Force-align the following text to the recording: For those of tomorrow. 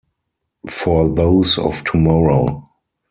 For 0.67 1.07
those 1.13 1.59
of 1.59 1.83
tomorrow. 1.83 2.63